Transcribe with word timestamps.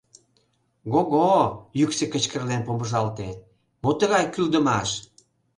—Го-го,— 0.93 1.27
йӱксӧ 1.79 2.05
кычкырлен 2.13 2.61
помыжалте,— 2.67 3.27
мо 3.83 3.89
тыгай 3.99 4.25
кӱлдымаш! 4.33 4.89